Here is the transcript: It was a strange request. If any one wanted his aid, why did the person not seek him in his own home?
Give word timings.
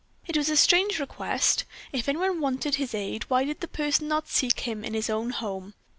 It 0.25 0.35
was 0.35 0.49
a 0.49 0.57
strange 0.57 0.97
request. 0.99 1.63
If 1.91 2.09
any 2.09 2.17
one 2.17 2.41
wanted 2.41 2.73
his 2.81 2.95
aid, 2.95 3.25
why 3.25 3.43
did 3.45 3.59
the 3.59 3.67
person 3.67 4.07
not 4.07 4.27
seek 4.27 4.61
him 4.61 4.83
in 4.83 4.95
his 4.95 5.11
own 5.11 5.29
home? 5.29 5.75